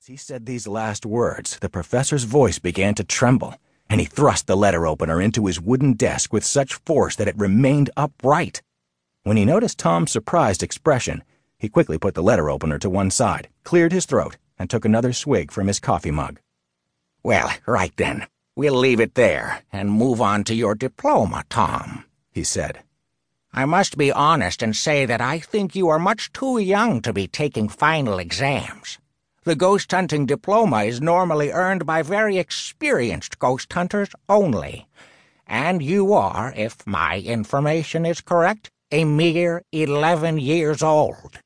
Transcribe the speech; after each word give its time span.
As 0.00 0.06
he 0.06 0.16
said 0.16 0.46
these 0.46 0.66
last 0.66 1.04
words, 1.04 1.58
the 1.58 1.68
professor's 1.68 2.24
voice 2.24 2.58
began 2.58 2.94
to 2.94 3.04
tremble, 3.04 3.56
and 3.90 4.00
he 4.00 4.06
thrust 4.06 4.46
the 4.46 4.56
letter 4.56 4.86
opener 4.86 5.20
into 5.20 5.44
his 5.44 5.60
wooden 5.60 5.92
desk 5.92 6.32
with 6.32 6.42
such 6.42 6.80
force 6.86 7.16
that 7.16 7.28
it 7.28 7.36
remained 7.36 7.90
upright. 7.98 8.62
When 9.24 9.36
he 9.36 9.44
noticed 9.44 9.78
Tom's 9.78 10.10
surprised 10.10 10.62
expression, 10.62 11.22
he 11.58 11.68
quickly 11.68 11.98
put 11.98 12.14
the 12.14 12.22
letter 12.22 12.48
opener 12.48 12.78
to 12.78 12.88
one 12.88 13.10
side, 13.10 13.50
cleared 13.62 13.92
his 13.92 14.06
throat, 14.06 14.38
and 14.58 14.70
took 14.70 14.86
another 14.86 15.12
swig 15.12 15.52
from 15.52 15.66
his 15.66 15.80
coffee 15.80 16.10
mug. 16.10 16.40
Well, 17.22 17.52
right 17.66 17.92
then. 17.98 18.26
We'll 18.56 18.76
leave 18.76 19.00
it 19.00 19.16
there 19.16 19.64
and 19.70 19.92
move 19.92 20.22
on 20.22 20.44
to 20.44 20.54
your 20.54 20.74
diploma, 20.74 21.44
Tom, 21.50 22.06
he 22.30 22.42
said. 22.42 22.82
I 23.52 23.66
must 23.66 23.98
be 23.98 24.10
honest 24.10 24.62
and 24.62 24.74
say 24.74 25.04
that 25.04 25.20
I 25.20 25.40
think 25.40 25.76
you 25.76 25.88
are 25.88 25.98
much 25.98 26.32
too 26.32 26.56
young 26.56 27.02
to 27.02 27.12
be 27.12 27.26
taking 27.26 27.68
final 27.68 28.18
exams. 28.18 28.96
The 29.44 29.56
ghost 29.56 29.90
hunting 29.90 30.26
diploma 30.26 30.82
is 30.82 31.00
normally 31.00 31.50
earned 31.50 31.86
by 31.86 32.02
very 32.02 32.36
experienced 32.36 33.38
ghost 33.38 33.72
hunters 33.72 34.10
only. 34.28 34.86
And 35.46 35.82
you 35.82 36.12
are, 36.12 36.52
if 36.54 36.86
my 36.86 37.20
information 37.20 38.04
is 38.04 38.20
correct, 38.20 38.70
a 38.92 39.06
mere 39.06 39.62
eleven 39.72 40.38
years 40.38 40.82
old. 40.82 41.38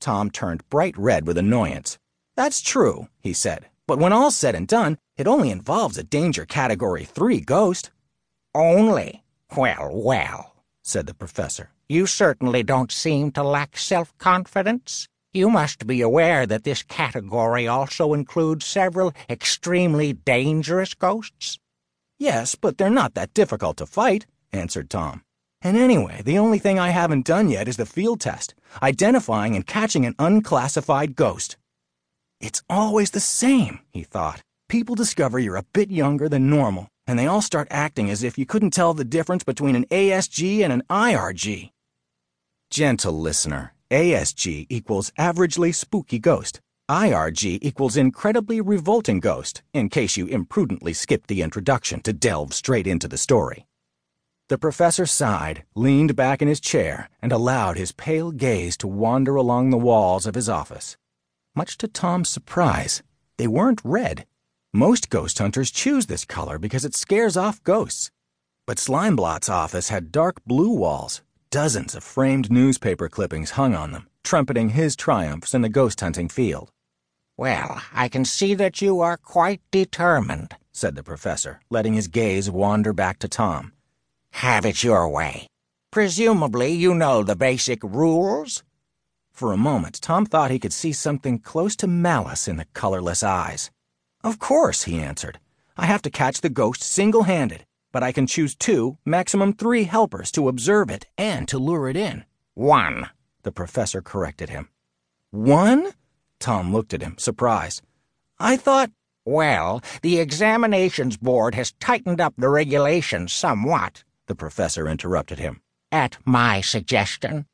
Tom 0.00 0.30
turned 0.30 0.66
bright 0.70 0.96
red 0.96 1.26
with 1.26 1.36
annoyance. 1.36 1.98
That's 2.34 2.62
true, 2.62 3.08
he 3.20 3.34
said, 3.34 3.66
but 3.86 3.98
when 3.98 4.12
all's 4.12 4.36
said 4.36 4.54
and 4.54 4.66
done, 4.66 4.96
it 5.18 5.26
only 5.26 5.50
involves 5.50 5.98
a 5.98 6.04
danger 6.04 6.46
category 6.46 7.04
3 7.04 7.40
ghost. 7.40 7.90
Only? 8.54 9.22
Well, 9.54 9.90
well, 9.92 10.54
said 10.82 11.06
the 11.06 11.14
professor. 11.14 11.70
You 11.88 12.06
certainly 12.06 12.62
don't 12.62 12.92
seem 12.92 13.32
to 13.32 13.42
lack 13.42 13.76
self 13.76 14.16
confidence. 14.16 15.08
You 15.32 15.50
must 15.50 15.86
be 15.86 16.00
aware 16.00 16.46
that 16.46 16.64
this 16.64 16.82
category 16.82 17.68
also 17.68 18.14
includes 18.14 18.64
several 18.64 19.12
extremely 19.28 20.14
dangerous 20.14 20.94
ghosts. 20.94 21.58
Yes, 22.18 22.54
but 22.54 22.78
they're 22.78 22.88
not 22.88 23.14
that 23.14 23.34
difficult 23.34 23.76
to 23.76 23.86
fight, 23.86 24.26
answered 24.52 24.88
Tom. 24.88 25.22
And 25.60 25.76
anyway, 25.76 26.22
the 26.24 26.38
only 26.38 26.58
thing 26.58 26.78
I 26.78 26.90
haven't 26.90 27.26
done 27.26 27.48
yet 27.48 27.68
is 27.68 27.76
the 27.76 27.84
field 27.84 28.20
test, 28.20 28.54
identifying 28.82 29.54
and 29.54 29.66
catching 29.66 30.06
an 30.06 30.14
unclassified 30.18 31.14
ghost. 31.14 31.56
It's 32.40 32.62
always 32.70 33.10
the 33.10 33.20
same, 33.20 33.80
he 33.90 34.04
thought. 34.04 34.40
People 34.68 34.94
discover 34.94 35.38
you're 35.38 35.56
a 35.56 35.66
bit 35.74 35.90
younger 35.90 36.28
than 36.28 36.48
normal, 36.48 36.88
and 37.06 37.18
they 37.18 37.26
all 37.26 37.42
start 37.42 37.68
acting 37.70 38.08
as 38.08 38.22
if 38.22 38.38
you 38.38 38.46
couldn't 38.46 38.70
tell 38.70 38.94
the 38.94 39.04
difference 39.04 39.44
between 39.44 39.76
an 39.76 39.86
ASG 39.86 40.62
and 40.62 40.72
an 40.72 40.84
IRG. 40.88 41.70
Gentle 42.70 43.18
listener, 43.18 43.72
ASG 43.90 44.66
equals 44.68 45.10
averagely 45.18 45.74
spooky 45.74 46.18
ghost. 46.18 46.60
IRG 46.90 47.58
equals 47.62 47.96
incredibly 47.96 48.60
revolting 48.60 49.18
ghost, 49.18 49.62
in 49.72 49.88
case 49.88 50.14
you 50.16 50.26
imprudently 50.26 50.92
skipped 50.92 51.28
the 51.28 51.40
introduction 51.40 52.00
to 52.00 52.12
delve 52.12 52.52
straight 52.52 52.86
into 52.86 53.08
the 53.08 53.16
story. 53.16 53.66
The 54.50 54.58
professor 54.58 55.06
sighed, 55.06 55.64
leaned 55.74 56.16
back 56.16 56.42
in 56.42 56.48
his 56.48 56.60
chair, 56.60 57.08
and 57.22 57.32
allowed 57.32 57.78
his 57.78 57.92
pale 57.92 58.30
gaze 58.30 58.76
to 58.78 58.86
wander 58.86 59.36
along 59.36 59.70
the 59.70 59.78
walls 59.78 60.26
of 60.26 60.34
his 60.34 60.50
office. 60.50 60.98
Much 61.54 61.78
to 61.78 61.88
Tom's 61.88 62.28
surprise, 62.28 63.02
they 63.38 63.46
weren't 63.46 63.80
red. 63.84 64.26
Most 64.74 65.08
ghost 65.08 65.38
hunters 65.38 65.70
choose 65.70 66.06
this 66.06 66.26
color 66.26 66.58
because 66.58 66.84
it 66.84 66.94
scares 66.94 67.38
off 67.38 67.62
ghosts. 67.64 68.10
But 68.66 68.78
Slimeblot's 68.78 69.48
office 69.48 69.88
had 69.88 70.12
dark 70.12 70.44
blue 70.44 70.72
walls, 70.72 71.22
Dozens 71.50 71.94
of 71.94 72.04
framed 72.04 72.50
newspaper 72.50 73.08
clippings 73.08 73.52
hung 73.52 73.74
on 73.74 73.92
them, 73.92 74.06
trumpeting 74.22 74.70
his 74.70 74.94
triumphs 74.94 75.54
in 75.54 75.62
the 75.62 75.70
ghost 75.70 75.98
hunting 76.00 76.28
field. 76.28 76.70
Well, 77.38 77.80
I 77.94 78.08
can 78.08 78.26
see 78.26 78.52
that 78.54 78.82
you 78.82 79.00
are 79.00 79.16
quite 79.16 79.62
determined, 79.70 80.56
said 80.72 80.94
the 80.94 81.02
professor, 81.02 81.60
letting 81.70 81.94
his 81.94 82.08
gaze 82.08 82.50
wander 82.50 82.92
back 82.92 83.18
to 83.20 83.28
Tom. 83.28 83.72
Have 84.32 84.66
it 84.66 84.84
your 84.84 85.08
way. 85.08 85.46
Presumably 85.90 86.72
you 86.72 86.94
know 86.94 87.22
the 87.22 87.34
basic 87.36 87.82
rules? 87.82 88.62
For 89.32 89.52
a 89.52 89.56
moment, 89.56 90.02
Tom 90.02 90.26
thought 90.26 90.50
he 90.50 90.58
could 90.58 90.74
see 90.74 90.92
something 90.92 91.38
close 91.38 91.74
to 91.76 91.86
malice 91.86 92.46
in 92.46 92.58
the 92.58 92.66
colorless 92.74 93.22
eyes. 93.22 93.70
Of 94.22 94.38
course, 94.38 94.82
he 94.82 94.98
answered. 94.98 95.38
I 95.78 95.86
have 95.86 96.02
to 96.02 96.10
catch 96.10 96.42
the 96.42 96.50
ghost 96.50 96.82
single 96.82 97.22
handed, 97.22 97.64
but 97.92 98.02
I 98.02 98.12
can 98.12 98.26
choose 98.26 98.54
two, 98.54 98.98
maximum 99.04 99.52
three 99.52 99.84
helpers 99.84 100.30
to 100.32 100.48
observe 100.48 100.90
it 100.90 101.06
and 101.16 101.48
to 101.48 101.58
lure 101.58 101.88
it 101.88 101.96
in. 101.96 102.24
One, 102.54 103.08
the 103.42 103.52
professor 103.52 104.02
corrected 104.02 104.50
him. 104.50 104.68
One? 105.30 105.92
Tom 106.38 106.72
looked 106.72 106.94
at 106.94 107.02
him, 107.02 107.16
surprised. 107.18 107.82
I 108.38 108.56
thought. 108.56 108.90
Well, 109.24 109.82
the 110.00 110.20
examinations 110.20 111.18
board 111.18 111.54
has 111.54 111.72
tightened 111.80 112.20
up 112.20 112.34
the 112.38 112.48
regulations 112.48 113.32
somewhat, 113.32 114.04
the 114.26 114.34
professor 114.34 114.88
interrupted 114.88 115.38
him. 115.38 115.60
At 115.92 116.16
my 116.24 116.62
suggestion. 116.62 117.46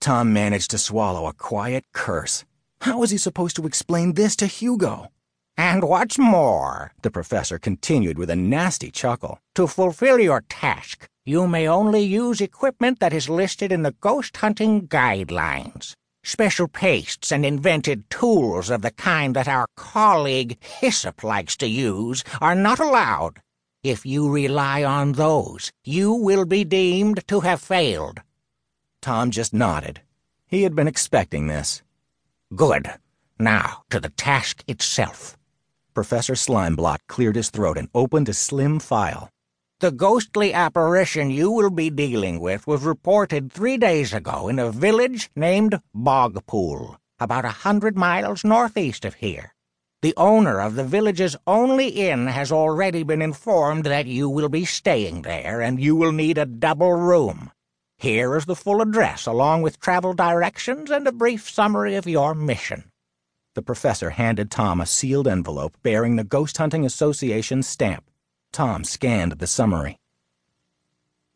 Tom 0.00 0.32
managed 0.32 0.70
to 0.72 0.78
swallow 0.78 1.26
a 1.26 1.32
quiet 1.32 1.84
curse. 1.92 2.44
How 2.82 2.98
was 2.98 3.10
he 3.10 3.18
supposed 3.18 3.56
to 3.56 3.66
explain 3.66 4.12
this 4.12 4.36
to 4.36 4.46
Hugo? 4.46 5.10
And 5.58 5.82
what's 5.82 6.20
more, 6.20 6.92
the 7.02 7.10
professor 7.10 7.58
continued 7.58 8.16
with 8.16 8.30
a 8.30 8.36
nasty 8.36 8.92
chuckle, 8.92 9.40
to 9.56 9.66
fulfill 9.66 10.20
your 10.20 10.42
task, 10.48 11.08
you 11.26 11.48
may 11.48 11.66
only 11.66 12.00
use 12.00 12.40
equipment 12.40 13.00
that 13.00 13.12
is 13.12 13.28
listed 13.28 13.72
in 13.72 13.82
the 13.82 13.96
ghost 14.00 14.36
hunting 14.36 14.86
guidelines. 14.86 15.94
Special 16.22 16.68
pastes 16.68 17.32
and 17.32 17.44
invented 17.44 18.08
tools 18.08 18.70
of 18.70 18.82
the 18.82 18.92
kind 18.92 19.34
that 19.34 19.48
our 19.48 19.66
colleague 19.76 20.62
Hyssop 20.62 21.24
likes 21.24 21.56
to 21.56 21.66
use 21.66 22.22
are 22.40 22.54
not 22.54 22.78
allowed. 22.78 23.40
If 23.82 24.06
you 24.06 24.30
rely 24.30 24.84
on 24.84 25.12
those, 25.12 25.72
you 25.82 26.12
will 26.12 26.44
be 26.44 26.62
deemed 26.62 27.26
to 27.26 27.40
have 27.40 27.60
failed. 27.60 28.20
Tom 29.02 29.32
just 29.32 29.52
nodded. 29.52 30.02
He 30.46 30.62
had 30.62 30.76
been 30.76 30.86
expecting 30.86 31.48
this. 31.48 31.82
Good. 32.54 32.92
Now 33.40 33.82
to 33.90 33.98
the 33.98 34.10
task 34.10 34.62
itself. 34.68 35.37
Professor 35.98 36.34
Slimeblot 36.34 37.00
cleared 37.08 37.34
his 37.34 37.50
throat 37.50 37.76
and 37.76 37.88
opened 37.92 38.28
a 38.28 38.32
slim 38.32 38.78
file. 38.78 39.30
The 39.80 39.90
ghostly 39.90 40.54
apparition 40.54 41.28
you 41.28 41.50
will 41.50 41.70
be 41.70 41.90
dealing 41.90 42.38
with 42.38 42.68
was 42.68 42.84
reported 42.84 43.52
three 43.52 43.76
days 43.76 44.14
ago 44.14 44.46
in 44.46 44.60
a 44.60 44.70
village 44.70 45.28
named 45.34 45.80
Bogpool, 45.92 46.98
about 47.18 47.44
a 47.44 47.66
hundred 47.66 47.96
miles 47.98 48.44
northeast 48.44 49.04
of 49.04 49.14
here. 49.14 49.52
The 50.00 50.14
owner 50.16 50.60
of 50.60 50.76
the 50.76 50.84
village's 50.84 51.34
only 51.48 51.88
inn 51.88 52.28
has 52.28 52.52
already 52.52 53.02
been 53.02 53.20
informed 53.20 53.82
that 53.82 54.06
you 54.06 54.30
will 54.30 54.48
be 54.48 54.64
staying 54.64 55.22
there 55.22 55.60
and 55.60 55.80
you 55.80 55.96
will 55.96 56.12
need 56.12 56.38
a 56.38 56.46
double 56.46 56.92
room. 56.92 57.50
Here 57.98 58.36
is 58.36 58.46
the 58.46 58.54
full 58.54 58.80
address, 58.80 59.26
along 59.26 59.62
with 59.62 59.80
travel 59.80 60.14
directions 60.14 60.92
and 60.92 61.08
a 61.08 61.12
brief 61.12 61.50
summary 61.50 61.96
of 61.96 62.06
your 62.06 62.36
mission. 62.36 62.92
The 63.58 63.62
professor 63.62 64.10
handed 64.10 64.52
Tom 64.52 64.80
a 64.80 64.86
sealed 64.86 65.26
envelope 65.26 65.76
bearing 65.82 66.14
the 66.14 66.22
Ghost 66.22 66.58
Hunting 66.58 66.86
Association's 66.86 67.66
stamp. 67.66 68.08
Tom 68.52 68.84
scanned 68.84 69.32
the 69.32 69.48
summary. 69.48 69.98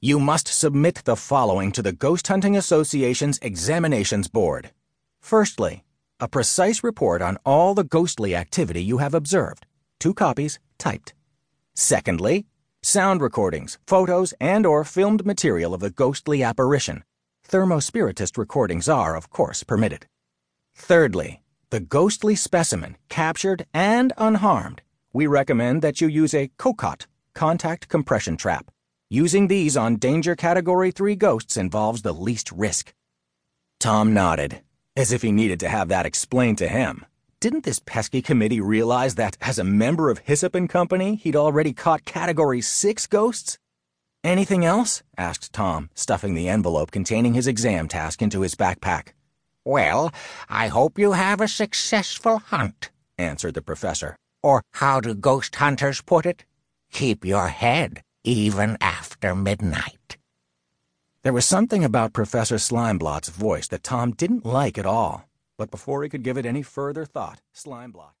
You 0.00 0.20
must 0.20 0.46
submit 0.46 1.02
the 1.06 1.16
following 1.16 1.72
to 1.72 1.82
the 1.82 1.90
Ghost 1.90 2.28
Hunting 2.28 2.56
Association's 2.56 3.40
Examinations 3.42 4.28
Board. 4.28 4.70
Firstly, 5.18 5.82
a 6.20 6.28
precise 6.28 6.84
report 6.84 7.20
on 7.20 7.36
all 7.44 7.74
the 7.74 7.82
ghostly 7.82 8.36
activity 8.36 8.84
you 8.84 8.98
have 8.98 9.12
observed. 9.12 9.66
Two 9.98 10.14
copies, 10.14 10.60
typed. 10.78 11.14
Secondly, 11.74 12.46
sound 12.80 13.22
recordings, 13.22 13.80
photos, 13.88 14.32
and 14.40 14.64
or 14.64 14.84
filmed 14.84 15.26
material 15.26 15.74
of 15.74 15.80
the 15.80 15.90
ghostly 15.90 16.44
apparition. 16.44 17.02
Thermospiritist 17.48 18.38
recordings 18.38 18.88
are, 18.88 19.16
of 19.16 19.30
course, 19.30 19.64
permitted. 19.64 20.06
Thirdly, 20.76 21.40
the 21.74 21.80
ghostly 21.80 22.36
specimen, 22.36 22.96
captured 23.08 23.66
and 23.74 24.12
unharmed, 24.16 24.80
we 25.12 25.26
recommend 25.26 25.82
that 25.82 26.00
you 26.00 26.06
use 26.06 26.32
a 26.32 26.52
COCOT, 26.56 27.08
contact 27.34 27.88
compression 27.88 28.36
trap. 28.36 28.70
Using 29.10 29.48
these 29.48 29.76
on 29.76 29.96
danger 29.96 30.36
category 30.36 30.92
3 30.92 31.16
ghosts 31.16 31.56
involves 31.56 32.02
the 32.02 32.14
least 32.14 32.52
risk. 32.52 32.94
Tom 33.80 34.14
nodded, 34.14 34.60
as 34.94 35.10
if 35.10 35.22
he 35.22 35.32
needed 35.32 35.58
to 35.58 35.68
have 35.68 35.88
that 35.88 36.06
explained 36.06 36.58
to 36.58 36.68
him. 36.68 37.04
Didn't 37.40 37.64
this 37.64 37.80
pesky 37.84 38.22
committee 38.22 38.60
realize 38.60 39.16
that, 39.16 39.36
as 39.40 39.58
a 39.58 39.64
member 39.64 40.10
of 40.10 40.18
Hyssop 40.18 40.54
and 40.54 40.70
Company, 40.70 41.16
he'd 41.16 41.34
already 41.34 41.72
caught 41.72 42.04
Category 42.04 42.60
6 42.60 43.08
ghosts? 43.08 43.58
Anything 44.22 44.64
else? 44.64 45.02
asked 45.18 45.52
Tom, 45.52 45.90
stuffing 45.96 46.34
the 46.34 46.48
envelope 46.48 46.92
containing 46.92 47.34
his 47.34 47.48
exam 47.48 47.88
task 47.88 48.22
into 48.22 48.42
his 48.42 48.54
backpack. 48.54 49.08
Well, 49.64 50.12
I 50.48 50.68
hope 50.68 50.98
you 50.98 51.12
have 51.12 51.40
a 51.40 51.48
successful 51.48 52.38
hunt, 52.38 52.90
answered 53.16 53.54
the 53.54 53.62
professor. 53.62 54.16
Or 54.42 54.62
how 54.74 55.00
do 55.00 55.14
ghost 55.14 55.56
hunters 55.56 56.02
put 56.02 56.26
it? 56.26 56.44
Keep 56.92 57.24
your 57.24 57.48
head 57.48 58.02
even 58.24 58.76
after 58.80 59.34
midnight. 59.34 60.18
There 61.22 61.32
was 61.32 61.46
something 61.46 61.82
about 61.82 62.12
Professor 62.12 62.56
Slimeblot's 62.56 63.30
voice 63.30 63.66
that 63.68 63.82
Tom 63.82 64.12
didn't 64.12 64.44
like 64.44 64.76
at 64.76 64.84
all. 64.84 65.26
But 65.56 65.70
before 65.70 66.02
he 66.02 66.10
could 66.10 66.22
give 66.22 66.36
it 66.36 66.44
any 66.44 66.62
further 66.62 67.06
thought, 67.06 67.40
Slimeblot 67.54 68.12